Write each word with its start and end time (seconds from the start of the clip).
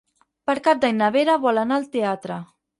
Per 0.49 0.55
Cap 0.67 0.81
d'Any 0.85 0.97
na 1.03 1.11
Vera 1.17 1.37
vol 1.45 1.65
anar 1.67 1.81
al 1.81 1.89
teatre. 1.99 2.43